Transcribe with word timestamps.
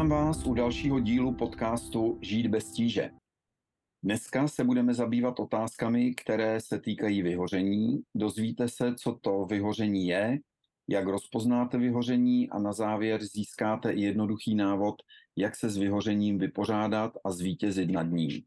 Vítám 0.00 0.26
vás 0.26 0.46
u 0.46 0.54
dalšího 0.54 1.00
dílu 1.00 1.34
podcastu 1.34 2.18
Žít 2.22 2.46
bez 2.46 2.72
tíže. 2.72 3.10
Dneska 4.02 4.48
se 4.48 4.64
budeme 4.64 4.94
zabývat 4.94 5.40
otázkami, 5.40 6.14
které 6.14 6.60
se 6.60 6.80
týkají 6.80 7.22
vyhoření. 7.22 8.02
Dozvíte 8.14 8.68
se, 8.68 8.94
co 8.94 9.18
to 9.22 9.44
vyhoření 9.44 10.06
je, 10.06 10.38
jak 10.88 11.06
rozpoznáte 11.06 11.78
vyhoření 11.78 12.50
a 12.50 12.58
na 12.58 12.72
závěr 12.72 13.24
získáte 13.24 13.92
i 13.92 14.00
jednoduchý 14.00 14.54
návod, 14.54 14.94
jak 15.36 15.56
se 15.56 15.70
s 15.70 15.76
vyhořením 15.76 16.38
vypořádat 16.38 17.12
a 17.24 17.32
zvítězit 17.32 17.90
nad 17.90 18.06
ním. 18.10 18.42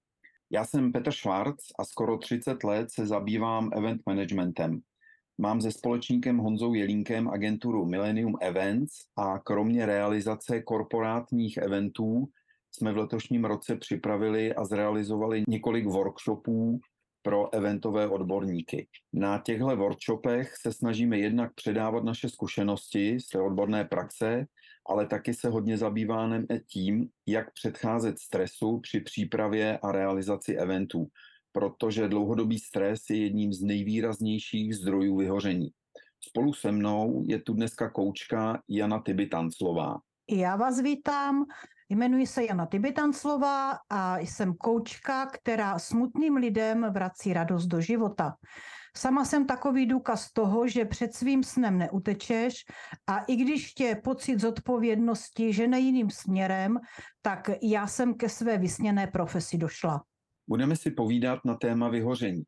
Já 0.50 0.66
jsem 0.66 0.92
Petr 0.92 1.12
Schwarz 1.12 1.64
a 1.80 1.86
skoro 1.86 2.18
30 2.18 2.64
let 2.64 2.92
se 2.92 3.08
zabývám 3.08 3.70
event 3.74 4.02
managementem. 4.06 4.82
Mám 5.38 5.62
se 5.62 5.72
společníkem 5.72 6.38
Honzou 6.38 6.74
Jelínkem 6.74 7.30
agenturu 7.30 7.86
Millennium 7.86 8.38
Events 8.42 8.92
a 9.18 9.40
kromě 9.40 9.86
realizace 9.86 10.62
korporátních 10.62 11.58
eventů 11.58 12.26
jsme 12.72 12.94
v 12.94 12.98
letošním 12.98 13.46
roce 13.46 13.76
připravili 13.76 14.56
a 14.56 14.66
zrealizovali 14.66 15.44
několik 15.48 15.86
workshopů 15.86 16.80
pro 17.22 17.54
eventové 17.54 18.08
odborníky. 18.08 18.88
Na 19.14 19.40
těchto 19.40 19.78
workshopech 19.78 20.54
se 20.62 20.74
snažíme 20.74 21.18
jednak 21.18 21.54
předávat 21.54 22.04
naše 22.04 22.30
zkušenosti 22.30 23.20
z 23.20 23.28
té 23.28 23.42
odborné 23.42 23.86
praxe, 23.86 24.46
ale 24.90 25.08
taky 25.08 25.34
se 25.34 25.50
hodně 25.50 25.78
zabýváme 25.78 26.46
tím, 26.68 27.10
jak 27.28 27.54
předcházet 27.54 28.20
stresu 28.20 28.80
při 28.80 29.00
přípravě 29.00 29.78
a 29.78 29.92
realizaci 29.92 30.56
eventů 30.56 31.08
protože 31.54 32.08
dlouhodobý 32.08 32.60
stres 32.60 33.10
je 33.10 33.18
jedním 33.18 33.54
z 33.54 33.62
nejvýraznějších 33.62 34.76
zdrojů 34.76 35.18
vyhoření. 35.18 35.70
Spolu 36.28 36.54
se 36.54 36.72
mnou 36.72 37.24
je 37.28 37.42
tu 37.42 37.54
dneska 37.54 37.90
koučka 37.90 38.62
Jana 38.70 39.00
Tybitanclová. 39.00 39.96
Já 40.32 40.56
vás 40.56 40.82
vítám, 40.82 41.46
jmenuji 41.90 42.28
se 42.28 42.44
Jana 42.44 42.66
Tybitanclová 42.66 43.78
a 43.90 44.20
jsem 44.20 44.54
koučka, 44.54 45.26
která 45.26 45.80
smutným 45.80 46.36
lidem 46.36 46.86
vrací 46.94 47.34
radost 47.34 47.66
do 47.66 47.82
života. 47.82 48.36
Sama 48.98 49.26
jsem 49.26 49.48
takový 49.48 49.86
důkaz 49.86 50.32
toho, 50.34 50.68
že 50.68 50.86
před 50.86 51.14
svým 51.14 51.44
snem 51.44 51.78
neutečeš 51.78 52.54
a 53.08 53.20
i 53.20 53.36
když 53.36 53.74
tě 53.74 54.02
pocit 54.04 54.40
zodpovědnosti 54.40 55.54
žene 55.54 55.80
jiným 55.80 56.10
směrem, 56.10 56.80
tak 57.22 57.50
já 57.62 57.88
jsem 57.88 58.14
ke 58.14 58.30
své 58.30 58.58
vysněné 58.58 59.08
profesi 59.08 59.58
došla. 59.58 60.04
Budeme 60.48 60.76
si 60.76 60.92
povídat 60.92 61.46
na 61.46 61.56
téma 61.56 61.90
vyhoření. 61.90 62.44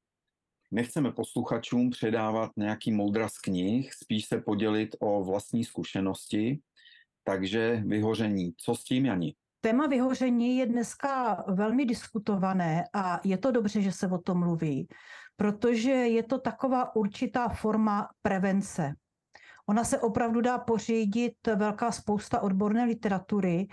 Nechceme 0.71 1.11
posluchačům 1.11 1.89
předávat 1.89 2.51
nějaký 2.57 2.91
moudra 2.91 3.29
z 3.29 3.37
knih, 3.37 3.93
spíš 3.93 4.25
se 4.25 4.41
podělit 4.41 4.95
o 4.99 5.23
vlastní 5.23 5.63
zkušenosti. 5.63 6.59
Takže 7.23 7.83
vyhoření. 7.85 8.53
Co 8.57 8.75
s 8.75 8.83
tím, 8.83 9.05
Jani? 9.05 9.35
Téma 9.61 9.87
vyhoření 9.87 10.57
je 10.57 10.65
dneska 10.65 11.43
velmi 11.47 11.85
diskutované 11.85 12.83
a 12.93 13.19
je 13.23 13.37
to 13.37 13.51
dobře, 13.51 13.81
že 13.81 13.91
se 13.91 14.07
o 14.07 14.17
tom 14.17 14.39
mluví, 14.39 14.87
protože 15.35 15.91
je 15.91 16.23
to 16.23 16.39
taková 16.39 16.95
určitá 16.95 17.49
forma 17.49 18.09
prevence. 18.21 18.93
Ona 19.69 19.83
se 19.83 19.99
opravdu 19.99 20.41
dá 20.41 20.57
pořídit 20.57 21.33
velká 21.55 21.91
spousta 21.91 22.39
odborné 22.39 22.85
literatury 22.85 23.67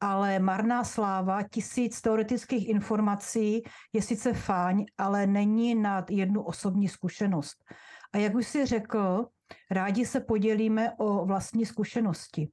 ale 0.00 0.38
marná 0.38 0.84
sláva, 0.84 1.42
tisíc 1.42 2.00
teoretických 2.00 2.68
informací 2.68 3.62
je 3.92 4.02
sice 4.02 4.32
fajn, 4.32 4.84
ale 4.98 5.26
není 5.26 5.74
nad 5.74 6.10
jednu 6.10 6.42
osobní 6.42 6.88
zkušenost. 6.88 7.64
A 8.12 8.18
jak 8.18 8.34
už 8.34 8.46
si 8.46 8.66
řekl, 8.66 9.26
rádi 9.70 10.06
se 10.06 10.20
podělíme 10.20 10.92
o 10.98 11.26
vlastní 11.26 11.66
zkušenosti. 11.66 12.48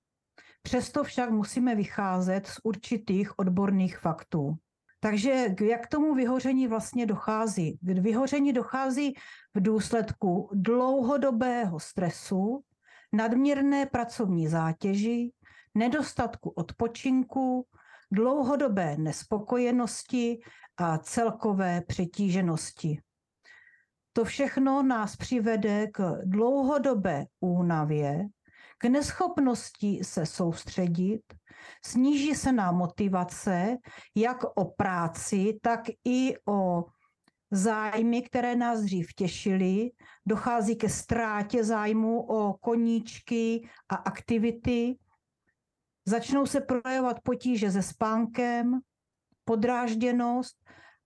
Přesto 0.62 1.04
však 1.04 1.30
musíme 1.30 1.76
vycházet 1.76 2.48
z 2.48 2.60
určitých 2.64 3.40
odborných 3.40 3.98
faktů. 3.98 4.56
Takže 5.00 5.56
jak 5.62 5.84
k 5.84 5.88
tomu 5.88 6.16
vyhoření 6.16 6.68
vlastně 6.68 7.06
dochází? 7.06 7.78
K 7.82 8.00
vyhoření 8.00 8.54
dochází 8.54 9.14
v 9.54 9.62
důsledku 9.62 10.50
dlouhodobého 10.54 11.80
stresu, 11.80 12.64
nadměrné 13.14 13.86
pracovní 13.86 14.48
zátěži, 14.48 15.32
nedostatku 15.76 16.50
odpočinku, 16.50 17.68
dlouhodobé 18.12 18.98
nespokojenosti 18.98 20.40
a 20.78 20.98
celkové 20.98 21.82
přetíženosti. 21.82 23.02
To 24.14 24.26
všechno 24.26 24.84
nás 24.84 25.16
přivede 25.16 25.88
k 25.88 26.18
dlouhodobé 26.24 27.26
únavě, 27.40 28.26
k 28.78 28.86
neschopnosti 28.86 30.00
se 30.04 30.26
soustředit, 30.26 31.22
sníží 31.86 32.36
se 32.36 32.52
nám 32.52 32.76
motivace 32.78 33.78
jak 34.16 34.44
o 34.56 34.66
práci, 34.66 35.60
tak 35.62 35.82
i 36.06 36.34
o 36.48 36.84
zájmy, 37.52 38.22
které 38.22 38.56
nás 38.56 38.82
dřív 38.82 39.08
těšily, 39.16 39.92
dochází 40.26 40.76
ke 40.76 40.90
ztrátě 40.90 41.64
zájmu 41.64 42.22
o 42.22 42.54
koníčky 42.54 43.70
a 43.90 43.96
aktivity, 43.96 44.96
Začnou 46.08 46.46
se 46.46 46.62
projevovat 46.62 47.18
potíže 47.24 47.72
se 47.72 47.82
spánkem, 47.82 48.80
podrážděnost 49.46 50.56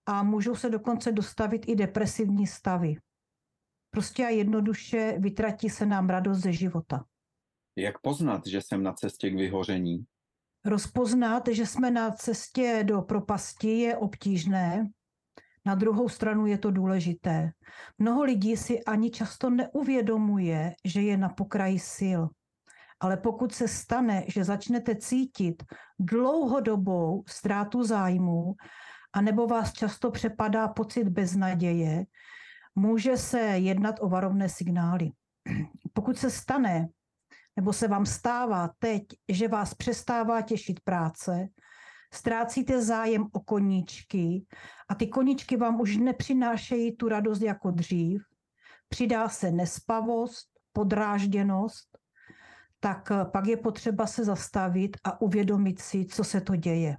a 0.05 0.23
můžou 0.23 0.55
se 0.55 0.69
dokonce 0.69 1.11
dostavit 1.11 1.65
i 1.67 1.75
depresivní 1.75 2.47
stavy. 2.47 2.95
Prostě 3.91 4.25
a 4.25 4.29
jednoduše 4.29 5.15
vytratí 5.19 5.69
se 5.69 5.85
nám 5.85 6.09
radost 6.09 6.39
ze 6.39 6.53
života. 6.53 7.05
Jak 7.75 8.01
poznat, 8.01 8.47
že 8.47 8.61
jsem 8.61 8.83
na 8.83 8.93
cestě 8.93 9.29
k 9.29 9.35
vyhoření? 9.35 10.05
Rozpoznat, 10.65 11.47
že 11.47 11.65
jsme 11.65 11.91
na 11.91 12.11
cestě 12.11 12.83
do 12.83 13.01
propasti, 13.01 13.79
je 13.79 13.97
obtížné. 13.97 14.89
Na 15.65 15.75
druhou 15.75 16.09
stranu 16.09 16.45
je 16.45 16.57
to 16.57 16.71
důležité. 16.71 17.51
Mnoho 17.97 18.23
lidí 18.23 18.57
si 18.57 18.83
ani 18.83 19.11
často 19.11 19.49
neuvědomuje, 19.49 20.73
že 20.85 21.01
je 21.01 21.17
na 21.17 21.29
pokraji 21.29 21.79
sil. 21.95 22.21
Ale 22.99 23.17
pokud 23.17 23.53
se 23.53 23.67
stane, 23.67 24.23
že 24.27 24.43
začnete 24.43 24.95
cítit 24.95 25.63
dlouhodobou 25.99 27.23
ztrátu 27.27 27.83
zájmu, 27.83 28.55
anebo 29.13 29.47
vás 29.47 29.73
často 29.73 30.11
přepadá 30.11 30.67
pocit 30.67 31.09
beznaděje, 31.09 32.05
může 32.75 33.17
se 33.17 33.39
jednat 33.39 33.95
o 33.99 34.09
varovné 34.09 34.49
signály. 34.49 35.11
Pokud 35.93 36.17
se 36.17 36.29
stane, 36.29 36.87
nebo 37.55 37.73
se 37.73 37.87
vám 37.87 38.05
stává 38.05 38.69
teď, 38.79 39.03
že 39.29 39.47
vás 39.47 39.73
přestává 39.73 40.41
těšit 40.41 40.79
práce, 40.79 41.47
ztrácíte 42.13 42.81
zájem 42.81 43.27
o 43.31 43.39
koníčky 43.39 44.45
a 44.89 44.95
ty 44.95 45.07
koníčky 45.07 45.57
vám 45.57 45.81
už 45.81 45.97
nepřinášejí 45.97 46.95
tu 46.95 47.09
radost 47.09 47.41
jako 47.41 47.71
dřív, 47.71 48.21
přidá 48.89 49.29
se 49.29 49.51
nespavost, 49.51 50.47
podrážděnost, 50.73 51.88
tak 52.79 53.11
eh, 53.11 53.25
pak 53.25 53.47
je 53.47 53.57
potřeba 53.57 54.07
se 54.07 54.25
zastavit 54.25 54.97
a 55.03 55.21
uvědomit 55.21 55.79
si, 55.79 56.05
co 56.05 56.23
se 56.23 56.41
to 56.41 56.55
děje. 56.55 56.97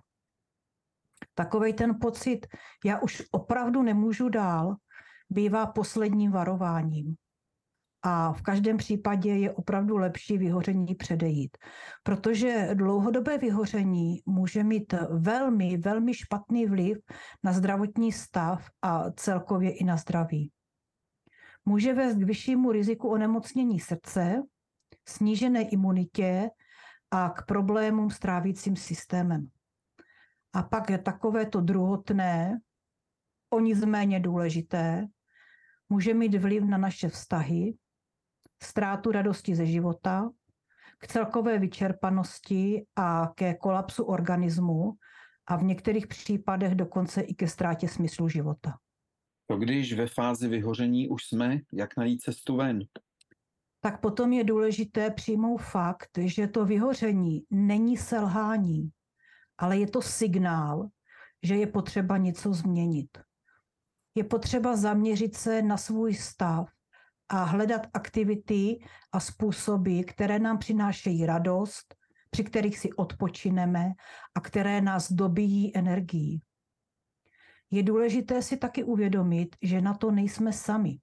Takový 1.34 1.72
ten 1.72 1.98
pocit, 2.00 2.46
já 2.84 3.00
už 3.00 3.22
opravdu 3.30 3.82
nemůžu 3.82 4.28
dál, 4.28 4.76
bývá 5.30 5.66
posledním 5.66 6.30
varováním. 6.30 7.14
A 8.02 8.32
v 8.32 8.42
každém 8.42 8.76
případě 8.76 9.30
je 9.30 9.52
opravdu 9.52 9.96
lepší 9.96 10.38
vyhoření 10.38 10.94
předejít, 10.94 11.58
protože 12.02 12.70
dlouhodobé 12.74 13.38
vyhoření 13.38 14.20
může 14.26 14.64
mít 14.64 14.94
velmi, 15.10 15.76
velmi 15.76 16.14
špatný 16.14 16.66
vliv 16.66 16.98
na 17.42 17.52
zdravotní 17.52 18.12
stav 18.12 18.66
a 18.82 19.10
celkově 19.10 19.70
i 19.70 19.84
na 19.84 19.96
zdraví. 19.96 20.50
Může 21.64 21.94
vést 21.94 22.16
k 22.16 22.22
vyššímu 22.22 22.72
riziku 22.72 23.08
onemocnění 23.08 23.80
srdce, 23.80 24.42
snížené 25.10 25.62
imunitě 25.62 26.50
a 27.10 27.30
k 27.30 27.46
problémům 27.46 28.10
s 28.10 28.18
trávicím 28.18 28.76
systémem. 28.76 29.50
A 30.52 30.62
pak 30.62 30.90
je 30.90 30.98
takovéto 30.98 31.60
druhotné, 31.60 32.60
o 33.50 33.60
nic 33.60 33.84
méně 33.84 34.20
důležité, 34.20 35.06
může 35.88 36.14
mít 36.14 36.34
vliv 36.34 36.64
na 36.64 36.78
naše 36.78 37.08
vztahy, 37.08 37.74
ztrátu 38.62 39.12
radosti 39.12 39.54
ze 39.54 39.66
života, 39.66 40.30
k 40.98 41.06
celkové 41.06 41.58
vyčerpanosti 41.58 42.86
a 42.96 43.32
ke 43.34 43.54
kolapsu 43.54 44.04
organismu 44.04 44.92
a 45.46 45.56
v 45.56 45.62
některých 45.62 46.06
případech 46.06 46.74
dokonce 46.74 47.20
i 47.20 47.34
ke 47.34 47.48
ztrátě 47.48 47.88
smyslu 47.88 48.28
života. 48.28 48.78
To 49.46 49.56
když 49.56 49.92
ve 49.92 50.06
fázi 50.06 50.48
vyhoření 50.48 51.08
už 51.08 51.24
jsme, 51.24 51.58
jak 51.72 51.96
najít 51.96 52.22
cestu 52.22 52.56
ven? 52.56 52.80
Tak 53.80 54.00
potom 54.00 54.32
je 54.32 54.44
důležité 54.44 55.10
přijmout 55.10 55.58
fakt, 55.58 56.10
že 56.18 56.46
to 56.46 56.64
vyhoření 56.64 57.42
není 57.50 57.96
selhání, 57.96 58.90
ale 59.58 59.78
je 59.78 59.86
to 59.86 60.02
signál, 60.02 60.88
že 61.42 61.56
je 61.56 61.66
potřeba 61.66 62.16
něco 62.16 62.52
změnit. 62.52 63.18
Je 64.14 64.24
potřeba 64.24 64.76
zaměřit 64.76 65.36
se 65.36 65.62
na 65.62 65.76
svůj 65.76 66.14
stav 66.14 66.68
a 67.28 67.44
hledat 67.44 67.86
aktivity 67.94 68.84
a 69.12 69.20
způsoby, 69.20 70.00
které 70.00 70.38
nám 70.38 70.58
přinášejí 70.58 71.26
radost, 71.26 71.94
při 72.30 72.44
kterých 72.44 72.78
si 72.78 72.92
odpočineme 72.92 73.92
a 74.34 74.40
které 74.40 74.80
nás 74.80 75.12
dobíjí 75.12 75.76
energií. 75.76 76.42
Je 77.70 77.82
důležité 77.82 78.42
si 78.42 78.56
taky 78.56 78.84
uvědomit, 78.84 79.56
že 79.62 79.80
na 79.80 79.94
to 79.94 80.10
nejsme 80.10 80.52
sami. 80.52 80.98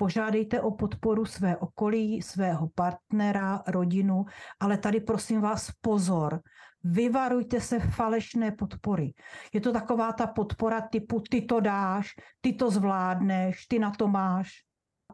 Požádejte 0.00 0.60
o 0.60 0.70
podporu 0.70 1.24
své 1.24 1.56
okolí, 1.56 2.22
svého 2.22 2.68
partnera, 2.74 3.62
rodinu, 3.66 4.24
ale 4.60 4.78
tady 4.78 5.00
prosím 5.00 5.40
vás 5.40 5.70
pozor, 5.80 6.40
vyvarujte 6.84 7.60
se 7.60 7.78
falešné 7.80 8.52
podpory. 8.52 9.12
Je 9.52 9.60
to 9.60 9.72
taková 9.72 10.12
ta 10.12 10.26
podpora 10.26 10.80
typu 10.80 11.20
ty 11.30 11.42
to 11.42 11.60
dáš, 11.60 12.08
ty 12.40 12.52
to 12.52 12.70
zvládneš, 12.70 13.66
ty 13.66 13.78
na 13.78 13.90
to 13.90 14.08
máš. 14.08 14.50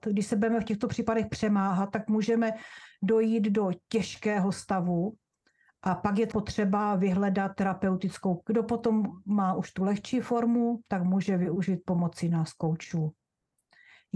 Když 0.06 0.26
se 0.26 0.36
budeme 0.36 0.60
v 0.60 0.64
těchto 0.64 0.88
případech 0.88 1.26
přemáhat, 1.30 1.90
tak 1.90 2.08
můžeme 2.08 2.52
dojít 3.02 3.44
do 3.44 3.70
těžkého 3.88 4.52
stavu 4.52 5.14
a 5.82 5.94
pak 5.94 6.18
je 6.18 6.26
potřeba 6.26 6.94
vyhledat 6.94 7.48
terapeutickou. 7.48 8.42
Kdo 8.46 8.62
potom 8.62 9.02
má 9.24 9.54
už 9.54 9.72
tu 9.72 9.84
lehčí 9.84 10.20
formu, 10.20 10.80
tak 10.88 11.02
může 11.02 11.36
využít 11.36 11.80
pomoci 11.84 12.28
nás 12.28 12.52
koučů. 12.52 13.12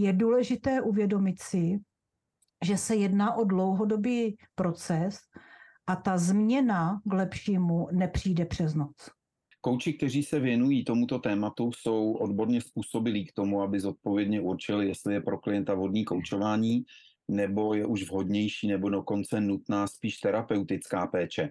Je 0.02 0.12
důležité 0.12 0.81
uvědomit 0.81 1.43
si, 1.43 1.79
že 2.64 2.76
se 2.76 2.97
jedná 2.97 3.35
o 3.35 3.44
dlouhodobý 3.44 4.37
proces 4.55 5.19
a 5.87 5.97
ta 5.97 6.19
změna 6.19 7.00
k 7.05 7.12
lepšímu 7.12 7.88
nepřijde 7.93 8.44
přes 8.44 8.75
noc. 8.75 8.97
Kouči, 9.61 9.93
kteří 9.93 10.23
se 10.23 10.41
věnují 10.41 10.85
tomuto 10.85 11.19
tématu, 11.19 11.73
jsou 11.73 12.12
odborně 12.12 12.61
způsobilí 12.61 13.26
k 13.26 13.32
tomu, 13.32 13.62
aby 13.62 13.81
zodpovědně 13.81 14.41
určili, 14.41 14.88
jestli 14.88 15.14
je 15.14 15.20
pro 15.20 15.38
klienta 15.38 15.75
vodní 15.75 16.05
koučování, 16.05 16.85
nebo 17.29 17.75
je 17.75 17.87
už 17.87 18.11
vhodnější 18.11 18.69
nebo 18.69 18.88
dokonce 18.88 19.41
nutná 19.41 19.87
spíš 19.87 20.19
terapeutická 20.19 21.06
péče. 21.06 21.50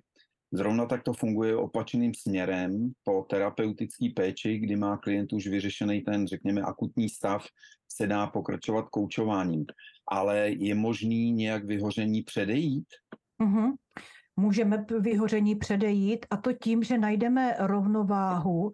Zrovna 0.52 0.86
tak 0.86 1.04
to 1.04 1.14
funguje 1.14 1.56
opačným 1.56 2.14
směrem 2.14 2.92
po 3.04 3.26
terapeutické 3.30 4.10
péči, 4.16 4.58
kdy 4.58 4.76
má 4.76 4.98
klient 4.98 5.34
už 5.34 5.48
vyřešený 5.48 6.02
ten, 6.02 6.28
řekněme, 6.28 6.62
akutní 6.62 7.10
stav, 7.10 7.46
se 7.92 8.08
dá 8.08 8.28
pokračovat 8.28 8.90
koučováním. 8.90 9.66
Ale 10.08 10.50
je 10.50 10.76
možný 10.76 11.32
nějak 11.32 11.66
vyhoření 11.66 12.24
předejít? 12.24 12.88
Mm-hmm. 13.42 13.74
Můžeme 14.36 14.86
vyhoření 15.00 15.56
předejít 15.56 16.26
a 16.30 16.38
to 16.38 16.54
tím, 16.54 16.84
že 16.84 16.98
najdeme 16.98 17.56
rovnováhu 17.60 18.72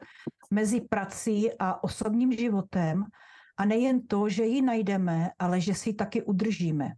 mezi 0.52 0.82
prací 0.82 1.50
a 1.60 1.84
osobním 1.84 2.32
životem 2.32 3.04
a 3.58 3.66
nejen 3.66 4.08
to, 4.08 4.30
že 4.30 4.44
ji 4.44 4.62
najdeme, 4.62 5.30
ale 5.40 5.62
že 5.62 5.74
si 5.74 5.90
ji 5.90 5.94
taky 5.94 6.24
udržíme. 6.24 6.92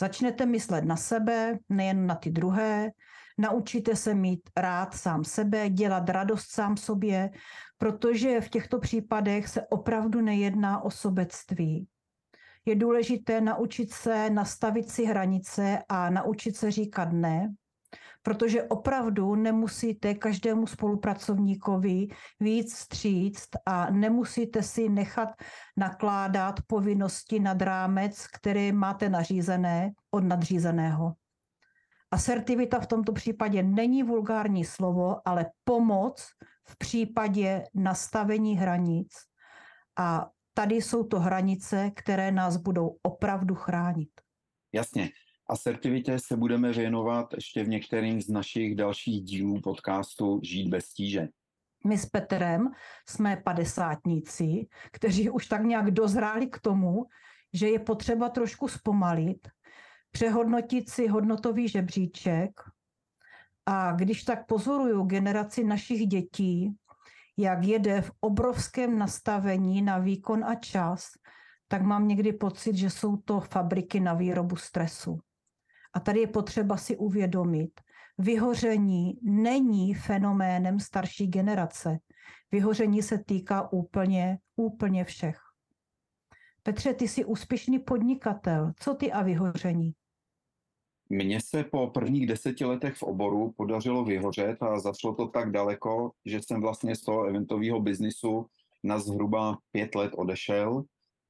Začnete 0.00 0.46
myslet 0.46 0.84
na 0.84 0.96
sebe, 0.96 1.58
nejen 1.68 2.06
na 2.06 2.14
ty 2.14 2.30
druhé, 2.30 2.90
naučíte 3.38 3.96
se 3.96 4.14
mít 4.14 4.50
rád 4.56 4.94
sám 4.94 5.24
sebe, 5.24 5.70
dělat 5.70 6.08
radost 6.08 6.50
sám 6.50 6.76
sobě, 6.76 7.30
protože 7.78 8.40
v 8.40 8.48
těchto 8.48 8.78
případech 8.78 9.48
se 9.48 9.62
opravdu 9.70 10.20
nejedná 10.20 10.84
o 10.84 10.90
sobectví. 10.90 11.88
Je 12.64 12.74
důležité 12.74 13.40
naučit 13.40 13.92
se 13.92 14.30
nastavit 14.30 14.90
si 14.90 15.04
hranice 15.04 15.78
a 15.88 16.10
naučit 16.10 16.56
se 16.56 16.70
říkat 16.70 17.12
ne, 17.12 17.54
protože 18.22 18.62
opravdu 18.62 19.34
nemusíte 19.34 20.14
každému 20.14 20.66
spolupracovníkovi 20.66 22.08
víc 22.40 22.76
stříct 22.76 23.48
a 23.66 23.90
nemusíte 23.90 24.62
si 24.62 24.88
nechat 24.88 25.28
nakládat 25.76 26.60
povinnosti 26.66 27.40
nad 27.40 27.62
rámec, 27.62 28.26
které 28.26 28.72
máte 28.72 29.08
nařízené 29.08 29.92
od 30.10 30.24
nadřízeného. 30.24 31.12
Asertivita 32.14 32.80
v 32.80 32.86
tomto 32.86 33.12
případě 33.12 33.62
není 33.62 34.02
vulgární 34.02 34.64
slovo, 34.64 35.28
ale 35.28 35.46
pomoc 35.64 36.26
v 36.68 36.78
případě 36.78 37.64
nastavení 37.74 38.56
hranic. 38.56 39.12
A 39.98 40.30
tady 40.54 40.74
jsou 40.74 41.04
to 41.04 41.20
hranice, 41.20 41.90
které 41.96 42.32
nás 42.32 42.56
budou 42.56 42.96
opravdu 43.02 43.54
chránit. 43.54 44.08
Jasně. 44.72 45.10
Asertivitě 45.48 46.18
se 46.18 46.36
budeme 46.36 46.72
věnovat 46.72 47.26
ještě 47.34 47.64
v 47.64 47.68
některým 47.68 48.20
z 48.20 48.28
našich 48.28 48.74
dalších 48.74 49.22
dílů 49.22 49.60
podcastu 49.60 50.40
Žít 50.42 50.68
bez 50.68 50.88
tíže. 50.88 51.28
My 51.86 51.98
s 51.98 52.06
Petrem 52.06 52.70
jsme 53.08 53.36
padesátníci, 53.36 54.66
kteří 54.92 55.30
už 55.30 55.46
tak 55.46 55.64
nějak 55.64 55.90
dozráli 55.90 56.46
k 56.46 56.58
tomu, 56.58 57.04
že 57.52 57.68
je 57.68 57.78
potřeba 57.78 58.28
trošku 58.28 58.68
zpomalit, 58.68 59.48
přehodnotit 60.14 60.90
si 60.90 61.08
hodnotový 61.08 61.68
žebříček. 61.68 62.60
A 63.66 63.92
když 63.92 64.22
tak 64.22 64.46
pozoruju 64.46 65.02
generaci 65.02 65.64
našich 65.64 66.06
dětí, 66.06 66.76
jak 67.36 67.64
jede 67.64 68.02
v 68.02 68.10
obrovském 68.20 68.98
nastavení 68.98 69.82
na 69.82 69.98
výkon 69.98 70.44
a 70.44 70.54
čas, 70.54 71.10
tak 71.68 71.82
mám 71.82 72.08
někdy 72.08 72.32
pocit, 72.32 72.76
že 72.76 72.90
jsou 72.90 73.16
to 73.16 73.40
fabriky 73.40 74.00
na 74.00 74.14
výrobu 74.14 74.56
stresu. 74.56 75.18
A 75.92 76.00
tady 76.00 76.20
je 76.20 76.26
potřeba 76.26 76.76
si 76.76 76.96
uvědomit, 76.96 77.80
vyhoření 78.18 79.18
není 79.22 79.94
fenoménem 79.94 80.80
starší 80.80 81.26
generace. 81.26 81.98
Vyhoření 82.52 83.02
se 83.02 83.18
týká 83.18 83.72
úplně, 83.72 84.38
úplně 84.56 85.04
všech. 85.04 85.38
Petře, 86.62 86.94
ty 86.94 87.08
jsi 87.08 87.24
úspěšný 87.24 87.78
podnikatel. 87.78 88.72
Co 88.78 88.94
ty 88.94 89.12
a 89.12 89.22
vyhoření? 89.22 89.94
Mně 91.10 91.40
se 91.40 91.64
po 91.64 91.86
prvních 91.86 92.26
deseti 92.26 92.64
letech 92.64 92.94
v 92.94 93.02
oboru 93.02 93.52
podařilo 93.56 94.04
vyhořet 94.04 94.62
a 94.62 94.78
zašlo 94.78 95.14
to 95.14 95.26
tak 95.26 95.50
daleko, 95.50 96.12
že 96.26 96.40
jsem 96.42 96.60
vlastně 96.60 96.96
z 96.96 97.00
toho 97.00 97.24
eventového 97.24 97.80
biznisu 97.80 98.46
na 98.82 98.98
zhruba 98.98 99.58
pět 99.72 99.94
let 99.94 100.12
odešel 100.16 100.84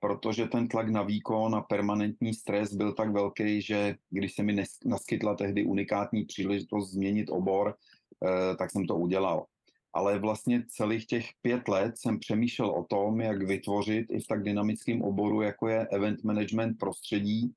protože 0.05 0.47
ten 0.47 0.69
tlak 0.69 0.89
na 0.89 1.03
výkon 1.03 1.55
a 1.55 1.61
permanentní 1.61 2.35
stres 2.35 2.75
byl 2.75 2.93
tak 2.93 3.13
velký, 3.13 3.63
že 3.63 3.97
když 4.11 4.35
se 4.35 4.43
mi 4.43 4.65
naskytla 4.85 5.35
tehdy 5.35 5.65
unikátní 5.65 6.25
příležitost 6.25 6.91
změnit 6.91 7.31
obor, 7.31 7.75
eh, 7.75 8.57
tak 8.57 8.71
jsem 8.71 8.87
to 8.87 8.97
udělal. 8.97 9.47
Ale 9.93 10.19
vlastně 10.19 10.65
celých 10.69 11.07
těch 11.07 11.29
pět 11.43 11.69
let 11.69 11.99
jsem 11.99 12.19
přemýšlel 12.19 12.71
o 12.71 12.85
tom, 12.85 13.21
jak 13.21 13.43
vytvořit 13.43 14.07
i 14.11 14.21
v 14.21 14.27
tak 14.27 14.43
dynamickém 14.43 15.03
oboru, 15.03 15.43
jako 15.43 15.69
je 15.69 15.87
event 15.87 16.25
management 16.25 16.79
prostředí, 16.79 17.55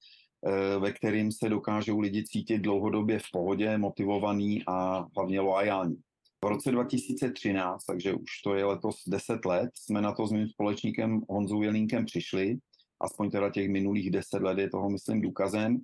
ve 0.80 0.92
kterým 0.92 1.32
se 1.32 1.50
dokážou 1.50 2.00
lidi 2.00 2.24
cítit 2.24 2.58
dlouhodobě 2.58 3.20
v 3.20 3.32
pohodě, 3.32 3.78
motivovaný 3.78 4.64
a 4.68 5.06
hlavně 5.16 5.40
loajální. 5.40 5.98
V 6.46 6.48
roce 6.48 6.72
2013, 6.72 7.86
takže 7.86 8.14
už 8.14 8.42
to 8.44 8.56
je 8.56 8.66
letos 8.66 8.96
10 9.08 9.46
let, 9.46 9.70
jsme 9.74 10.02
na 10.02 10.14
to 10.14 10.28
s 10.28 10.32
mým 10.32 10.48
společníkem 10.48 11.22
Honzou 11.30 11.62
Jelínkem 11.62 12.06
přišli, 12.06 12.58
aspoň 13.02 13.32
teda 13.32 13.50
těch 13.50 13.70
minulých 13.70 14.12
10 14.12 14.42
let 14.42 14.58
je 14.58 14.70
toho, 14.70 14.90
myslím, 14.90 15.22
důkazem, 15.22 15.78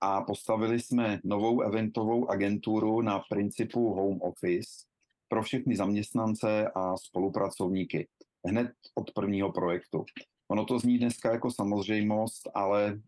a 0.00 0.22
postavili 0.22 0.80
jsme 0.80 1.20
novou 1.24 1.60
eventovou 1.60 2.30
agenturu 2.30 3.00
na 3.00 3.22
principu 3.30 3.94
home 3.94 4.20
office 4.20 4.70
pro 5.28 5.42
všechny 5.42 5.76
zaměstnance 5.76 6.70
a 6.74 6.96
spolupracovníky 6.96 8.08
hned 8.46 8.70
od 8.94 9.12
prvního 9.12 9.52
projektu. 9.52 10.04
Ono 10.50 10.64
to 10.64 10.78
zní 10.78 10.98
dneska 10.98 11.32
jako 11.32 11.50
samozřejmost, 11.50 12.48
ale 12.54 12.86
e, 12.88 12.98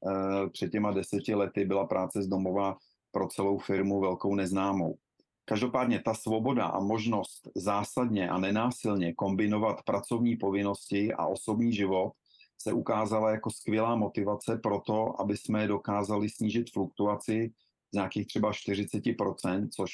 před 0.50 0.70
těma 0.70 0.90
deseti 0.90 1.34
lety 1.34 1.64
byla 1.64 1.86
práce 1.86 2.22
z 2.22 2.28
domova 2.28 2.76
pro 3.10 3.28
celou 3.28 3.58
firmu 3.58 4.00
velkou 4.00 4.34
neznámou. 4.34 4.98
Každopádně 5.44 6.02
ta 6.04 6.14
svoboda 6.14 6.66
a 6.66 6.80
možnost 6.80 7.48
zásadně 7.54 8.30
a 8.30 8.38
nenásilně 8.38 9.14
kombinovat 9.14 9.82
pracovní 9.82 10.36
povinnosti 10.36 11.12
a 11.12 11.26
osobní 11.26 11.72
život 11.72 12.12
se 12.58 12.72
ukázala 12.72 13.30
jako 13.30 13.50
skvělá 13.50 13.96
motivace 13.96 14.56
pro 14.56 14.80
to, 14.80 15.20
aby 15.20 15.36
jsme 15.36 15.68
dokázali 15.68 16.28
snížit 16.28 16.70
fluktuaci 16.70 17.52
z 17.92 17.94
nějakých 17.94 18.26
třeba 18.26 18.50
40%, 18.50 19.68
což 19.68 19.92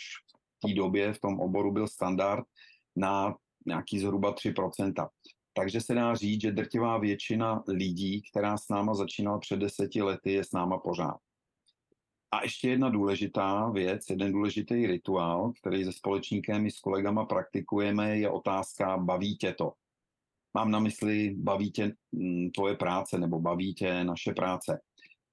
v 0.59 0.69
té 0.69 0.75
době 0.75 1.13
v 1.13 1.21
tom 1.21 1.41
oboru 1.41 1.73
byl 1.73 1.89
standard, 1.89 2.45
na 2.97 3.37
nějaký 3.67 3.99
zhruba 3.99 4.35
3%. 4.35 5.09
Takže 5.59 5.81
se 5.81 5.95
dá 5.95 6.15
říct, 6.15 6.41
že 6.41 6.53
drtivá 6.53 6.99
většina 6.99 7.63
lidí, 7.69 8.23
která 8.31 8.57
s 8.57 8.69
náma 8.69 8.95
začínala 8.95 9.39
před 9.39 9.57
deseti 9.57 10.03
lety, 10.03 10.33
je 10.33 10.45
s 10.45 10.53
náma 10.53 10.79
pořád. 10.79 11.17
A 12.31 12.43
ještě 12.43 12.69
jedna 12.69 12.91
důležitá 12.91 13.71
věc, 13.71 14.11
jeden 14.11 14.33
důležitý 14.33 14.87
rituál, 14.87 15.53
který 15.61 15.85
se 15.85 15.93
společníkem 15.93 16.67
i 16.67 16.71
s 16.71 16.81
kolegama 16.81 17.25
praktikujeme, 17.25 18.19
je 18.19 18.31
otázka 18.31 18.97
baví 18.97 19.37
tě 19.37 19.53
to. 19.53 19.73
Mám 20.55 20.71
na 20.71 20.81
mysli, 20.81 21.35
baví 21.39 21.71
tě 21.71 21.93
mm, 22.13 22.51
tvoje 22.51 22.77
práce 22.77 23.19
nebo 23.19 23.41
baví 23.41 23.75
tě 23.75 24.05
naše 24.05 24.33
práce. 24.33 24.81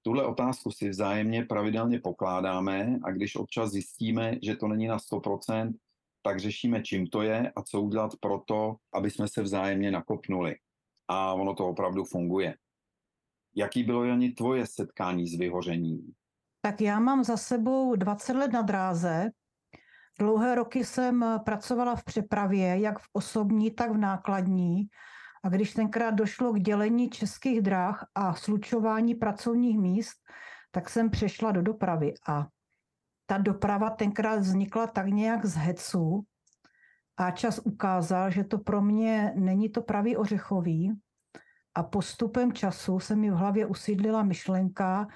Tuhle 0.02 0.26
otázku 0.26 0.72
si 0.72 0.90
vzájemně 0.90 1.46
pravidelně 1.46 2.00
pokládáme 2.00 3.00
a 3.04 3.12
když 3.12 3.36
občas 3.36 3.72
zjistíme, 3.72 4.38
že 4.44 4.56
to 4.56 4.68
není 4.68 4.88
na 4.88 4.98
100%, 4.98 5.74
tak 6.26 6.40
řešíme, 6.40 6.82
čím 6.82 7.08
to 7.08 7.22
je 7.22 7.52
a 7.56 7.62
co 7.62 7.82
udělat 7.82 8.12
pro 8.20 8.40
to, 8.48 8.76
aby 8.94 9.12
jsme 9.12 9.28
se 9.28 9.42
vzájemně 9.42 9.92
nakopnuli. 9.92 10.56
A 11.08 11.34
ono 11.34 11.54
to 11.54 11.68
opravdu 11.68 12.04
funguje. 12.04 12.56
Jaký 13.56 13.84
bylo, 13.84 14.04
Jani, 14.04 14.32
tvoje 14.32 14.66
setkání 14.68 15.28
s 15.28 15.40
vyhořením? 15.40 16.14
Tak 16.62 16.82
já 16.82 17.00
mám 17.00 17.24
za 17.24 17.38
sebou 17.38 17.96
20 17.96 18.34
let 18.34 18.52
na 18.52 18.62
dráze 18.62 19.32
Dlouhé 20.20 20.56
roky 20.56 20.86
jsem 20.86 21.26
pracovala 21.46 21.96
v 21.96 22.04
přepravě, 22.04 22.80
jak 22.80 23.00
v 23.00 23.08
osobní, 23.14 23.72
tak 23.72 23.92
v 23.92 23.98
nákladní. 23.98 24.88
A 25.44 25.50
když 25.50 25.74
tenkrát 25.74 26.12
došlo 26.12 26.54
k 26.54 26.60
dělení 26.60 27.10
českých 27.10 27.62
dráh 27.62 28.06
a 28.16 28.34
slučování 28.34 29.16
pracovních 29.16 29.80
míst, 29.80 30.16
tak 30.72 30.90
jsem 30.90 31.10
přešla 31.10 31.52
do 31.52 31.62
dopravy. 31.62 32.14
A 32.28 32.48
ta 33.26 33.38
doprava 33.38 33.90
tenkrát 33.90 34.40
vznikla 34.40 34.88
tak 34.88 35.08
nějak 35.08 35.46
z 35.46 35.56
hecu 35.56 36.26
a 37.18 37.32
čas 37.32 37.60
ukázal, 37.60 38.32
že 38.32 38.44
to 38.44 38.58
pro 38.58 38.82
mě 38.82 39.34
není 39.36 39.70
to 39.70 39.82
pravý 39.82 40.18
ořechový. 40.18 40.94
A 41.76 41.84
postupem 41.84 42.54
času 42.54 43.00
se 43.00 43.16
mi 43.16 43.32
v 43.32 43.34
hlavě 43.34 43.66
usídlila 43.66 44.24
myšlenka, 44.24 45.08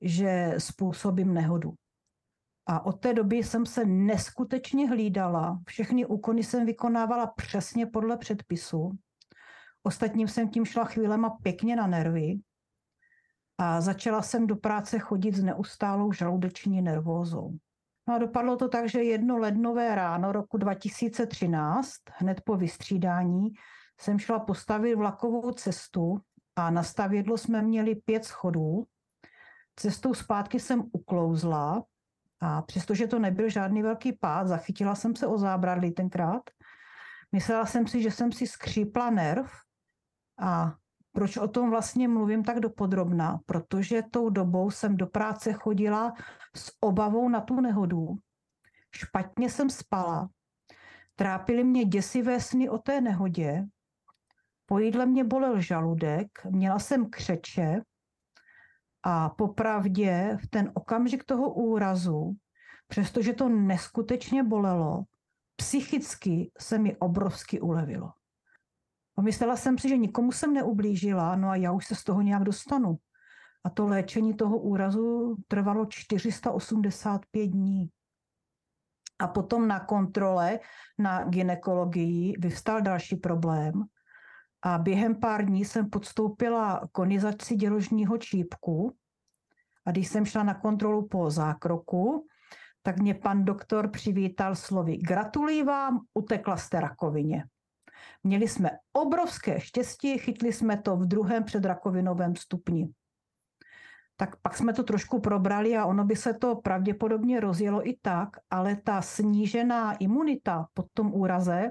že 0.00 0.54
způsobím 0.58 1.34
nehodu. 1.34 1.72
A 2.66 2.86
od 2.86 2.92
té 2.92 3.14
doby 3.14 3.36
jsem 3.36 3.66
se 3.66 3.84
neskutečně 3.84 4.88
hlídala. 4.88 5.58
Všechny 5.66 6.06
úkony 6.06 6.42
jsem 6.42 6.66
vykonávala 6.66 7.26
přesně 7.26 7.86
podle 7.86 8.16
předpisu. 8.16 8.90
Ostatním 9.82 10.28
jsem 10.28 10.48
tím 10.48 10.64
šla 10.64 10.84
chvílema 10.84 11.30
pěkně 11.42 11.76
na 11.76 11.86
nervy. 11.86 12.40
A 13.58 13.80
začala 13.80 14.22
jsem 14.22 14.46
do 14.46 14.56
práce 14.56 14.98
chodit 14.98 15.34
s 15.34 15.42
neustálou 15.42 16.12
žaludeční 16.12 16.82
nervózou. 16.82 17.52
No 18.08 18.14
a 18.14 18.18
dopadlo 18.18 18.56
to 18.56 18.68
tak, 18.68 18.88
že 18.88 19.02
jedno 19.02 19.38
lednové 19.38 19.94
ráno 19.94 20.32
roku 20.32 20.58
2013, 20.58 21.90
hned 22.10 22.40
po 22.40 22.56
vystřídání, 22.56 23.48
jsem 24.00 24.18
šla 24.18 24.38
postavit 24.38 24.94
vlakovou 24.94 25.52
cestu 25.52 26.20
a 26.56 26.70
na 26.70 26.82
stavědlo 26.82 27.38
jsme 27.38 27.62
měli 27.62 27.94
pět 27.94 28.24
schodů. 28.24 28.84
Cestou 29.76 30.14
zpátky 30.14 30.60
jsem 30.60 30.84
uklouzla 30.92 31.84
a 32.40 32.62
přestože 32.62 33.06
to 33.06 33.18
nebyl 33.18 33.48
žádný 33.48 33.82
velký 33.82 34.12
pád, 34.12 34.46
zachytila 34.46 34.94
jsem 34.94 35.16
se 35.16 35.26
o 35.26 35.38
zábradlí 35.38 35.92
tenkrát. 35.92 36.42
Myslela 37.32 37.66
jsem 37.66 37.86
si, 37.86 38.02
že 38.02 38.10
jsem 38.10 38.32
si 38.32 38.46
skřípla 38.46 39.10
nerv 39.10 39.50
a 40.38 40.74
proč 41.18 41.36
o 41.36 41.48
tom 41.48 41.70
vlastně 41.70 42.08
mluvím 42.08 42.44
tak 42.44 42.60
dopodrobná? 42.60 43.40
Protože 43.46 44.02
tou 44.10 44.30
dobou 44.30 44.70
jsem 44.70 44.96
do 44.96 45.06
práce 45.06 45.52
chodila 45.52 46.12
s 46.56 46.72
obavou 46.80 47.28
na 47.28 47.40
tu 47.40 47.60
nehodu. 47.60 48.08
Špatně 48.94 49.50
jsem 49.50 49.70
spala. 49.70 50.28
Trápily 51.16 51.64
mě 51.64 51.84
děsivé 51.84 52.40
sny 52.40 52.68
o 52.68 52.78
té 52.78 53.00
nehodě. 53.00 53.64
Po 54.66 54.78
jídle 54.78 55.06
mě 55.06 55.24
bolel 55.24 55.60
žaludek, 55.60 56.44
měla 56.50 56.78
jsem 56.78 57.10
křeče 57.10 57.80
a 59.02 59.28
popravdě 59.28 60.38
v 60.42 60.46
ten 60.46 60.70
okamžik 60.74 61.24
toho 61.24 61.54
úrazu, 61.54 62.36
přestože 62.88 63.32
to 63.32 63.48
neskutečně 63.48 64.42
bolelo, 64.42 65.04
psychicky 65.56 66.50
se 66.58 66.78
mi 66.78 66.96
obrovsky 66.96 67.60
ulevilo. 67.60 68.17
Pomyslela 69.18 69.56
jsem 69.56 69.78
si, 69.78 69.88
že 69.88 69.96
nikomu 69.96 70.32
jsem 70.32 70.54
neublížila, 70.54 71.36
no 71.36 71.48
a 71.48 71.56
já 71.56 71.72
už 71.72 71.86
se 71.86 71.94
z 71.94 72.04
toho 72.04 72.22
nějak 72.22 72.42
dostanu. 72.42 72.98
A 73.64 73.70
to 73.70 73.86
léčení 73.86 74.34
toho 74.34 74.58
úrazu 74.58 75.36
trvalo 75.48 75.86
485 75.86 77.46
dní. 77.46 77.90
A 79.18 79.28
potom 79.28 79.68
na 79.68 79.80
kontrole 79.80 80.58
na 80.98 81.24
ginekologii 81.24 82.34
vyvstal 82.38 82.80
další 82.80 83.16
problém. 83.16 83.72
A 84.62 84.78
během 84.78 85.20
pár 85.20 85.46
dní 85.46 85.64
jsem 85.64 85.90
podstoupila 85.90 86.88
konizaci 86.92 87.56
děložního 87.56 88.18
čípku. 88.18 88.96
A 89.86 89.90
když 89.90 90.08
jsem 90.08 90.24
šla 90.24 90.42
na 90.42 90.54
kontrolu 90.54 91.08
po 91.08 91.30
zákroku, 91.30 92.26
tak 92.82 92.98
mě 92.98 93.14
pan 93.14 93.44
doktor 93.44 93.90
přivítal 93.90 94.54
slovy 94.54 94.96
Gratuluji 94.96 95.62
vám, 95.62 96.00
utekla 96.14 96.56
jste 96.56 96.80
rakovině. 96.80 97.44
Měli 98.24 98.48
jsme 98.48 98.70
obrovské 98.92 99.60
štěstí, 99.60 100.18
chytli 100.18 100.52
jsme 100.52 100.76
to 100.76 100.96
v 100.96 101.06
druhém 101.06 101.44
předrakovinovém 101.44 102.36
stupni. 102.36 102.88
Tak 104.16 104.36
pak 104.42 104.56
jsme 104.56 104.72
to 104.72 104.82
trošku 104.82 105.20
probrali 105.20 105.76
a 105.76 105.86
ono 105.86 106.04
by 106.04 106.16
se 106.16 106.34
to 106.34 106.56
pravděpodobně 106.56 107.40
rozjelo 107.40 107.88
i 107.88 107.98
tak, 108.02 108.28
ale 108.50 108.76
ta 108.76 109.02
snížená 109.02 109.92
imunita 109.92 110.66
pod 110.74 110.86
tom 110.94 111.14
úraze 111.14 111.70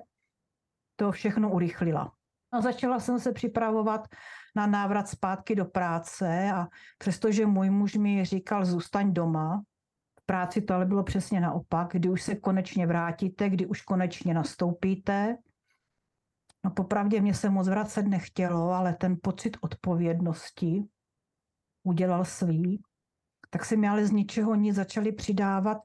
to 0.96 1.12
všechno 1.12 1.52
urychlila. 1.52 2.12
A 2.52 2.62
začala 2.62 3.00
jsem 3.00 3.20
se 3.20 3.32
připravovat 3.32 4.08
na 4.56 4.68
návrat 4.68 5.10
zpátky 5.10 5.56
do 5.56 5.66
práce 5.66 6.52
a 6.56 6.68
přestože 6.98 7.46
můj 7.46 7.70
muž 7.70 7.96
mi 7.96 8.26
říkal, 8.26 8.66
zůstaň 8.66 9.14
doma, 9.14 9.64
v 10.22 10.26
práci 10.26 10.62
to 10.62 10.74
ale 10.74 10.86
bylo 10.86 11.04
přesně 11.04 11.42
naopak, 11.42 11.88
kdy 11.92 12.10
už 12.10 12.22
se 12.22 12.36
konečně 12.36 12.88
vrátíte, 12.88 13.50
kdy 13.50 13.66
už 13.66 13.82
konečně 13.82 14.34
nastoupíte, 14.34 15.38
No 16.68 16.74
popravdě 16.74 17.22
mě 17.22 17.34
se 17.34 17.50
moc 17.50 17.68
vracet 17.68 18.08
nechtělo, 18.08 18.72
ale 18.72 18.94
ten 18.94 19.18
pocit 19.22 19.58
odpovědnosti 19.62 20.84
udělal 21.84 22.26
svý. 22.26 22.82
Tak 23.50 23.66
se 23.66 23.76
mi 23.76 23.88
ale 23.88 24.06
z 24.06 24.12
ničeho 24.12 24.56
nic 24.56 24.76
začaly 24.76 25.12
přidávat 25.12 25.78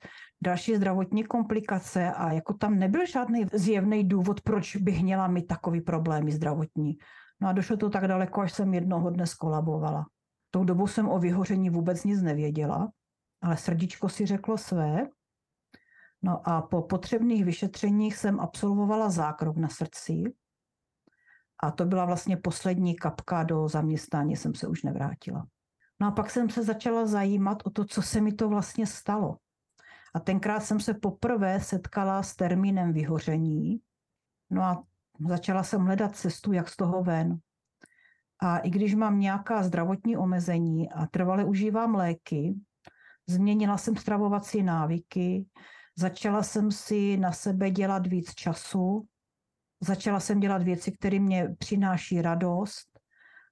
další 0.42 0.76
zdravotní 0.76 1.24
komplikace 1.24 2.12
a 2.12 2.32
jako 2.32 2.54
tam 2.54 2.78
nebyl 2.78 3.06
žádný 3.06 3.46
zjevný 3.52 4.08
důvod, 4.08 4.40
proč 4.40 4.76
bych 4.76 5.02
měla 5.02 5.28
mít 5.28 5.46
takový 5.46 5.80
problémy 5.80 6.32
zdravotní. 6.32 6.98
No 7.40 7.48
a 7.48 7.52
došlo 7.52 7.76
to 7.76 7.90
tak 7.90 8.08
daleko, 8.08 8.40
až 8.40 8.52
jsem 8.52 8.74
jednoho 8.74 9.10
dne 9.10 9.26
skolabovala. 9.26 10.06
Tou 10.50 10.64
dobou 10.64 10.86
jsem 10.86 11.08
o 11.08 11.18
vyhoření 11.18 11.70
vůbec 11.70 12.04
nic 12.04 12.22
nevěděla, 12.22 12.92
ale 13.42 13.56
srdíčko 13.56 14.08
si 14.08 14.26
řeklo 14.26 14.58
své. 14.58 15.06
No 16.22 16.48
a 16.48 16.62
po 16.62 16.82
potřebných 16.82 17.44
vyšetřeních 17.44 18.16
jsem 18.16 18.40
absolvovala 18.40 19.10
zákrok 19.10 19.56
na 19.56 19.68
srdci 19.68 20.32
a 21.62 21.70
to 21.70 21.84
byla 21.84 22.04
vlastně 22.04 22.36
poslední 22.36 22.96
kapka 22.96 23.42
do 23.42 23.68
zaměstnání, 23.68 24.36
jsem 24.36 24.54
se 24.54 24.68
už 24.68 24.82
nevrátila. 24.82 25.46
No 26.00 26.06
a 26.06 26.10
pak 26.10 26.30
jsem 26.30 26.50
se 26.50 26.62
začala 26.62 27.06
zajímat 27.06 27.62
o 27.64 27.70
to, 27.70 27.84
co 27.84 28.02
se 28.02 28.20
mi 28.20 28.32
to 28.32 28.48
vlastně 28.48 28.86
stalo. 28.86 29.36
A 30.14 30.20
tenkrát 30.20 30.60
jsem 30.60 30.80
se 30.80 30.94
poprvé 30.94 31.60
setkala 31.60 32.22
s 32.22 32.36
termínem 32.36 32.92
vyhoření. 32.92 33.80
No 34.50 34.62
a 34.62 34.84
začala 35.28 35.62
jsem 35.62 35.80
hledat 35.80 36.16
cestu, 36.16 36.52
jak 36.52 36.68
z 36.68 36.76
toho 36.76 37.02
ven. 37.02 37.38
A 38.40 38.58
i 38.58 38.70
když 38.70 38.94
mám 38.94 39.20
nějaká 39.20 39.62
zdravotní 39.62 40.16
omezení 40.16 40.90
a 40.90 41.06
trvale 41.06 41.44
užívám 41.44 41.94
léky, 41.94 42.54
změnila 43.26 43.78
jsem 43.78 43.96
stravovací 43.96 44.62
návyky, 44.62 45.46
začala 45.96 46.42
jsem 46.42 46.70
si 46.70 47.16
na 47.16 47.32
sebe 47.32 47.70
dělat 47.70 48.06
víc 48.06 48.34
času, 48.34 49.06
Začala 49.84 50.20
jsem 50.20 50.40
dělat 50.40 50.62
věci, 50.62 50.92
které 50.92 51.20
mě 51.20 51.48
přináší 51.58 52.22
radost 52.22 52.86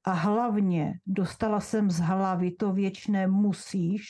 a 0.05 0.13
hlavně 0.13 0.95
dostala 1.07 1.61
jsem 1.61 1.91
z 1.91 1.99
hlavy 1.99 2.51
to 2.51 2.73
věčné 2.73 3.27
musíš, 3.27 4.05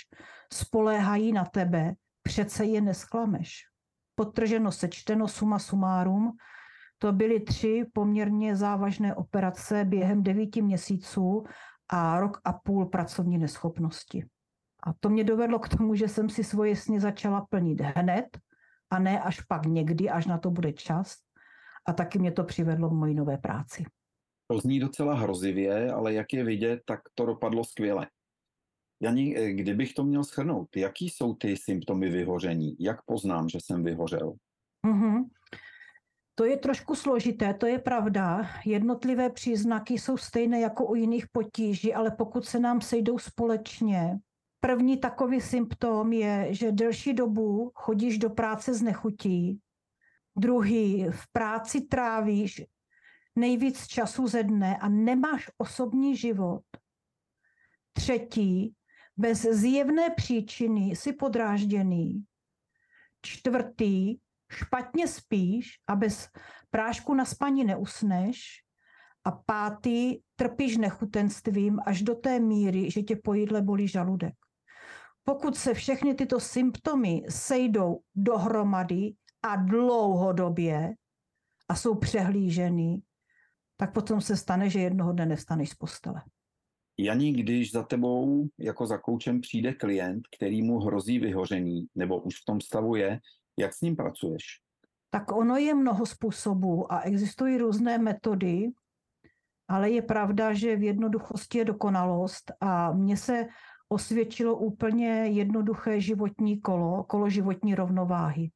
spoléhají 0.53 1.33
na 1.33 1.45
tebe, 1.45 1.93
přece 2.23 2.65
je 2.65 2.81
nesklameš. 2.81 3.63
Potrženo 4.15 4.73
sečteno 4.73 5.29
suma 5.29 5.59
sumárum, 5.59 6.33
to 6.99 7.13
byly 7.13 7.41
tři 7.41 7.85
poměrně 7.93 8.57
závažné 8.57 9.15
operace 9.15 9.85
během 9.85 10.23
devíti 10.23 10.63
měsíců 10.63 11.45
a 11.89 12.21
rok 12.21 12.41
a 12.45 12.53
půl 12.53 12.87
pracovní 12.87 13.39
neschopnosti. 13.39 14.27
A 14.83 14.93
to 15.01 15.09
mě 15.09 15.25
dovedlo 15.25 15.59
k 15.59 15.69
tomu, 15.69 15.95
že 15.95 16.09
jsem 16.09 16.29
si 16.29 16.45
svoje 16.45 16.77
sny 16.77 17.01
začala 17.01 17.47
plnit 17.51 17.81
hned 17.81 18.39
a 18.91 18.99
ne 18.99 19.21
až 19.21 19.41
pak 19.41 19.67
někdy, 19.67 20.11
až 20.11 20.27
na 20.27 20.39
to 20.39 20.51
bude 20.51 20.73
čas 20.73 21.17
a 21.89 21.93
taky 21.93 22.19
mě 22.19 22.33
to 22.33 22.45
přivedlo 22.45 22.89
k 22.89 22.93
mojí 22.93 23.15
nové 23.15 23.39
práci. 23.39 23.85
To 24.51 24.59
zní 24.59 24.81
docela 24.81 25.15
hrozivě, 25.15 25.93
ale 25.93 26.15
jak 26.15 26.33
je 26.33 26.45
vidět, 26.45 26.81
tak 26.87 27.01
to 27.15 27.27
dopadlo 27.27 27.65
skvěle. 27.65 28.07
Jani, 29.03 29.37
eh, 29.37 29.53
kdybych 29.53 29.95
to 29.95 30.05
měl 30.05 30.25
shrnout, 30.25 30.77
jaký 30.77 31.11
jsou 31.11 31.35
ty 31.35 31.57
symptomy 31.57 32.09
vyhoření? 32.09 32.77
Jak 32.81 33.03
poznám, 33.05 33.49
že 33.49 33.59
jsem 33.63 33.85
vyhořel? 33.85 34.35
Mm-hmm. 34.87 35.25
To 36.35 36.45
je 36.45 36.57
trošku 36.57 36.95
složité, 36.95 37.55
to 37.55 37.67
je 37.67 37.79
pravda. 37.79 38.49
Jednotlivé 38.67 39.31
příznaky 39.31 39.95
jsou 39.95 40.17
stejné 40.17 40.61
jako 40.61 40.87
u 40.87 40.95
jiných 40.95 41.25
potíží, 41.33 41.95
ale 41.95 42.11
pokud 42.11 42.45
se 42.45 42.59
nám 42.59 42.81
sejdou 42.81 43.19
společně, 43.19 44.19
první 44.61 44.97
takový 44.97 45.41
symptom 45.41 46.13
je, 46.13 46.49
že 46.51 46.73
delší 46.73 47.15
dobu 47.15 47.71
chodíš 47.75 48.19
do 48.19 48.31
práce 48.31 48.75
z 48.75 48.83
nechutí, 48.83 49.61
Druhý, 50.37 51.07
v 51.11 51.33
práci 51.33 51.81
trávíš 51.81 52.63
nejvíc 53.37 53.87
času 53.87 54.27
ze 54.27 54.43
dne 54.43 54.77
a 54.77 54.89
nemáš 54.89 55.51
osobní 55.59 56.17
život. 56.17 56.63
Třetí, 57.93 58.75
bez 59.17 59.43
zjevné 59.43 60.11
příčiny 60.11 60.81
jsi 60.81 61.13
podrážděný. 61.13 62.25
Čtvrtý, 63.23 64.17
špatně 64.51 65.09
spíš 65.09 65.71
a 65.87 65.97
bez 65.97 66.29
prášku 66.71 67.15
na 67.15 67.25
spaní 67.25 67.65
neusneš. 67.65 68.41
A 69.25 69.31
pátý, 69.31 70.19
trpíš 70.37 70.77
nechutenstvím 70.77 71.81
až 71.87 72.03
do 72.03 72.15
té 72.15 72.41
míry, 72.41 72.91
že 72.91 73.03
tě 73.03 73.17
po 73.17 73.35
jídle 73.35 73.63
bolí 73.63 73.89
žaludek. 73.89 74.35
Pokud 75.25 75.57
se 75.57 75.75
všechny 75.75 76.15
tyto 76.15 76.41
symptomy 76.41 77.23
sejdou 77.29 78.01
dohromady, 78.15 79.13
a 79.43 79.57
dlouhodobě 79.57 80.95
a 81.69 81.75
jsou 81.75 81.95
přehlížený, 81.95 83.03
tak 83.77 83.93
potom 83.95 84.21
se 84.21 84.37
stane, 84.37 84.71
že 84.71 84.81
jednoho 84.81 85.13
dne 85.13 85.27
nevstaneš 85.27 85.71
z 85.71 85.75
postele. 85.75 86.23
Janí, 86.99 87.33
když 87.33 87.73
za 87.73 87.83
tebou 87.83 88.49
jako 88.59 88.87
za 88.87 88.99
koučem 88.99 89.41
přijde 89.41 89.75
klient, 89.75 90.23
který 90.37 90.63
mu 90.63 90.79
hrozí 90.79 91.19
vyhoření, 91.19 91.87
nebo 91.95 92.21
už 92.21 92.35
v 92.43 92.45
tom 92.47 92.61
stavu 92.61 92.97
je, 92.97 93.21
jak 93.59 93.75
s 93.75 93.81
ním 93.81 93.97
pracuješ? 93.97 94.45
Tak 95.11 95.33
ono 95.33 95.57
je 95.57 95.75
mnoho 95.75 96.07
způsobů 96.07 96.93
a 96.93 97.01
existují 97.01 97.59
různé 97.59 97.99
metody, 97.99 98.71
ale 99.69 99.91
je 99.91 100.03
pravda, 100.03 100.53
že 100.55 100.77
v 100.77 100.83
jednoduchosti 100.83 101.59
je 101.59 101.65
dokonalost 101.65 102.53
a 102.61 102.93
mně 102.93 103.17
se 103.17 103.47
osvědčilo 103.89 104.57
úplně 104.57 105.09
jednoduché 105.11 106.01
životní 106.01 106.61
kolo, 106.61 107.05
kolo 107.05 107.31
životní 107.31 107.75
rovnováhy. 107.75 108.51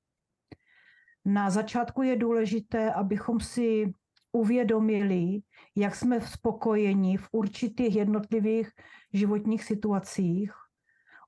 Na 1.25 1.51
začátku 1.51 2.03
je 2.03 2.17
důležité, 2.17 2.93
abychom 2.93 3.41
si 3.41 3.93
uvědomili, 4.33 5.41
jak 5.77 5.95
jsme 5.95 6.21
spokojeni 6.21 7.17
v 7.17 7.29
určitých 7.33 7.97
jednotlivých 7.97 8.71
životních 9.13 9.65
situacích. 9.65 10.53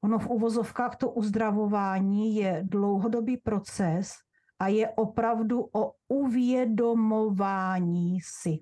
Ono 0.05 0.19
v 0.19 0.26
uvozovkách 0.26 0.97
to 0.97 1.11
uzdravování 1.11 2.37
je 2.37 2.62
dlouhodobý 2.65 3.37
proces 3.37 4.12
a 4.59 4.69
je 4.69 4.88
opravdu 4.88 5.69
o 5.73 5.93
uvědomování 6.09 8.21
si. 8.21 8.59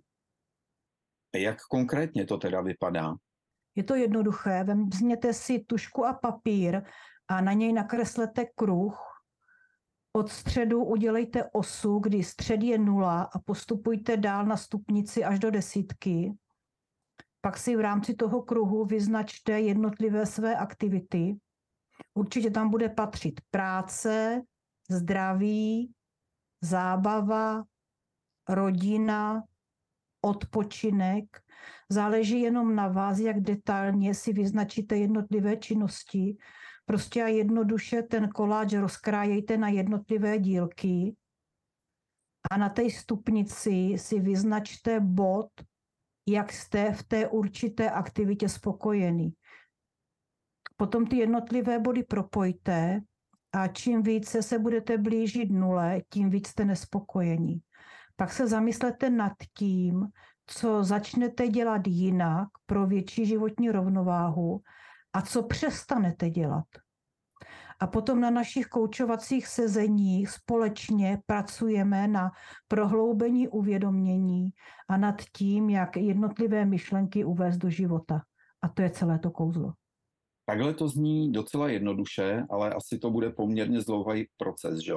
Jak 1.34 1.62
konkrétně 1.62 2.26
to 2.26 2.38
teda 2.38 2.60
vypadá? 2.60 3.14
Je 3.74 3.84
to 3.84 3.94
jednoduché. 3.94 4.64
Vezměte 4.64 5.32
si 5.32 5.58
tušku 5.58 6.04
a 6.04 6.12
papír 6.12 6.82
a 7.28 7.40
na 7.40 7.52
něj 7.52 7.72
nakreslete 7.72 8.44
kruh. 8.54 9.13
Od 10.16 10.32
středu 10.32 10.84
udělejte 10.84 11.44
osu, 11.44 11.98
kdy 11.98 12.24
střed 12.24 12.62
je 12.62 12.78
nula 12.78 13.22
a 13.22 13.38
postupujte 13.38 14.16
dál 14.16 14.46
na 14.46 14.56
stupnici 14.56 15.24
až 15.24 15.38
do 15.38 15.50
desítky. 15.50 16.34
Pak 17.40 17.58
si 17.58 17.76
v 17.76 17.80
rámci 17.80 18.14
toho 18.14 18.42
kruhu 18.42 18.84
vyznačte 18.84 19.60
jednotlivé 19.60 20.26
své 20.26 20.56
aktivity. 20.56 21.36
Určitě 22.14 22.50
tam 22.50 22.70
bude 22.70 22.88
patřit 22.88 23.40
práce, 23.50 24.42
zdraví, 24.90 25.92
zábava, 26.60 27.62
rodina, 28.48 29.42
odpočinek. 30.20 31.24
Záleží 31.88 32.40
jenom 32.40 32.74
na 32.74 32.88
vás, 32.88 33.18
jak 33.18 33.40
detailně 33.40 34.14
si 34.14 34.32
vyznačíte 34.32 34.96
jednotlivé 34.96 35.56
činnosti. 35.56 36.36
Prostě 36.86 37.22
a 37.22 37.28
jednoduše 37.28 38.02
ten 38.02 38.28
koláč 38.28 38.72
rozkrájejte 38.72 39.56
na 39.56 39.68
jednotlivé 39.68 40.38
dílky 40.38 41.16
a 42.50 42.56
na 42.56 42.68
té 42.68 42.90
stupnici 42.90 43.94
si 43.96 44.20
vyznačte 44.20 45.00
bod, 45.00 45.48
jak 46.28 46.52
jste 46.52 46.92
v 46.92 47.02
té 47.02 47.28
určité 47.28 47.90
aktivitě 47.90 48.48
spokojený. 48.48 49.32
Potom 50.76 51.06
ty 51.06 51.16
jednotlivé 51.16 51.78
body 51.78 52.02
propojte 52.02 53.00
a 53.52 53.68
čím 53.68 54.02
více 54.02 54.42
se 54.42 54.58
budete 54.58 54.98
blížit 54.98 55.50
nule, 55.50 56.00
tím 56.08 56.30
víc 56.30 56.48
jste 56.48 56.64
nespokojení. 56.64 57.60
Pak 58.16 58.32
se 58.32 58.46
zamyslete 58.46 59.10
nad 59.10 59.32
tím, 59.58 60.06
co 60.46 60.84
začnete 60.84 61.48
dělat 61.48 61.82
jinak 61.86 62.48
pro 62.66 62.86
větší 62.86 63.26
životní 63.26 63.70
rovnováhu 63.70 64.60
a 65.14 65.22
co 65.22 65.42
přestanete 65.42 66.30
dělat. 66.30 66.64
A 67.80 67.86
potom 67.86 68.20
na 68.20 68.30
našich 68.30 68.66
koučovacích 68.66 69.46
sezeních 69.46 70.30
společně 70.30 71.18
pracujeme 71.26 72.08
na 72.08 72.30
prohloubení 72.68 73.48
uvědomění 73.48 74.50
a 74.88 74.96
nad 74.96 75.22
tím, 75.36 75.70
jak 75.70 75.96
jednotlivé 75.96 76.64
myšlenky 76.64 77.24
uvést 77.24 77.56
do 77.56 77.70
života. 77.70 78.22
A 78.62 78.68
to 78.68 78.82
je 78.82 78.90
celé 78.90 79.18
to 79.18 79.30
kouzlo. 79.30 79.72
Takhle 80.46 80.74
to 80.74 80.88
zní 80.88 81.32
docela 81.32 81.68
jednoduše, 81.68 82.46
ale 82.50 82.74
asi 82.74 82.98
to 82.98 83.10
bude 83.10 83.30
poměrně 83.30 83.80
zdlouhavý 83.80 84.28
proces, 84.36 84.78
že? 84.78 84.94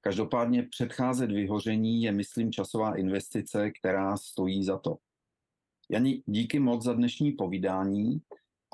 Každopádně 0.00 0.62
předcházet 0.62 1.30
vyhoření 1.32 2.02
je, 2.02 2.12
myslím, 2.12 2.52
časová 2.52 2.96
investice, 2.96 3.70
která 3.70 4.16
stojí 4.16 4.64
za 4.64 4.78
to. 4.78 4.96
Jani, 5.90 6.22
díky 6.26 6.58
moc 6.58 6.84
za 6.84 6.92
dnešní 6.92 7.32
povídání 7.32 8.20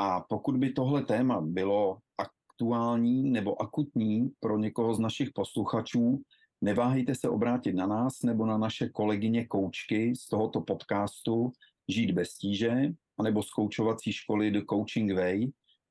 a 0.03 0.21
pokud 0.29 0.57
by 0.57 0.73
tohle 0.73 1.03
téma 1.03 1.41
bylo 1.41 1.99
aktuální 2.19 3.31
nebo 3.31 3.63
akutní 3.63 4.31
pro 4.41 4.59
někoho 4.59 4.95
z 4.95 4.99
našich 4.99 5.31
posluchačů, 5.35 6.23
neváhejte 6.61 7.15
se 7.15 7.29
obrátit 7.29 7.73
na 7.73 7.87
nás 7.87 8.23
nebo 8.23 8.47
na 8.47 8.59
naše 8.59 8.89
kolegyně 8.89 9.47
koučky 9.47 10.13
z 10.17 10.29
tohoto 10.29 10.61
podcastu 10.61 11.53
Žít 11.89 12.11
bez 12.11 12.35
tíže, 12.35 12.93
anebo 13.19 13.43
z 13.43 13.51
koučovací 13.51 14.13
školy 14.13 14.51
The 14.51 14.61
Coaching 14.71 15.13
Way, 15.13 15.47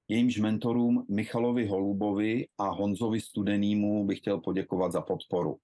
jejímž 0.08 0.38
mentorům 0.38 1.06
Michalovi 1.10 1.67
Holubovi 1.67 2.47
a 2.58 2.69
Honzovi 2.69 3.21
Studenýmu 3.21 4.06
bych 4.06 4.17
chtěl 4.17 4.39
poděkovat 4.39 4.91
za 4.91 5.02
podporu. 5.02 5.58